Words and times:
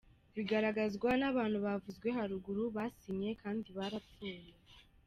•Bigaragazwa 0.35 1.09
n’abantu 1.21 1.57
bavuzwe 1.65 2.07
haruguru 2.17 2.63
basinye 2.75 3.29
kandi 3.41 3.67
barapfuye. 3.77 4.53